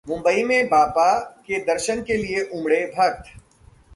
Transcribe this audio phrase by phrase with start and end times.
[0.07, 1.13] मुंबई में बाप्पा
[1.47, 3.31] के दर्शन के लिए उमड़े भक्त